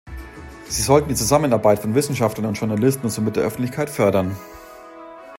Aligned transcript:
Sie 0.67 0.81
sollen 0.81 1.09
die 1.09 1.13
Zusammenarbeit 1.13 1.77
von 1.77 1.93
Wissenschaftlern 1.93 2.47
und 2.47 2.57
Journalisten 2.59 3.03
und 3.03 3.11
somit 3.11 3.35
der 3.35 3.43
Öffentlichkeit 3.43 3.87
fördern. 3.87 4.35